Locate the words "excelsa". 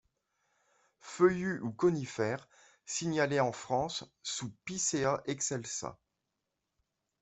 5.25-5.99